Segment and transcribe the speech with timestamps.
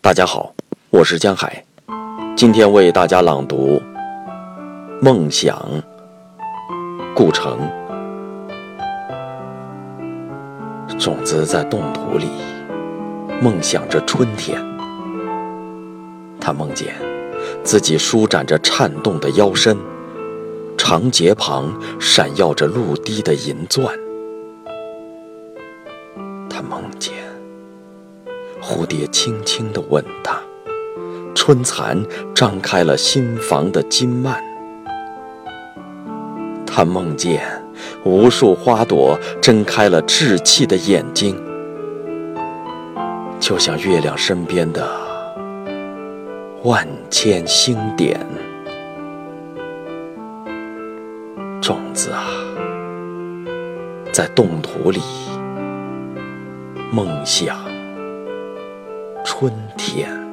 [0.00, 0.54] 大家好，
[0.90, 1.64] 我是江海，
[2.36, 3.82] 今天为大家朗读
[5.02, 5.58] 《梦想》。
[7.14, 7.58] 顾城，
[10.98, 12.28] 种子在冻土里，
[13.42, 14.64] 梦想着春天。
[16.40, 16.94] 他梦见
[17.64, 19.76] 自己舒展着颤动的腰身，
[20.78, 23.92] 长睫旁闪耀着露滴的银钻。
[26.48, 27.12] 他梦见
[28.68, 30.38] 蝴蝶轻轻地吻他，
[31.34, 34.44] 春蚕张开了心房的金蔓。
[36.66, 37.42] 他梦见
[38.04, 41.42] 无数花朵睁开了稚气的眼睛，
[43.40, 44.86] 就像月亮身边的
[46.62, 48.20] 万千星点。
[51.62, 52.28] 种子啊，
[54.12, 55.00] 在冻土里
[56.92, 57.56] 梦想
[59.38, 60.27] 春天。